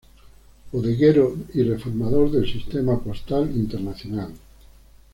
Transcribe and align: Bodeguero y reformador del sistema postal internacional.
Bodeguero 0.71 1.37
y 1.53 1.61
reformador 1.61 2.31
del 2.31 2.51
sistema 2.51 2.97
postal 2.99 3.55
internacional. 3.55 4.33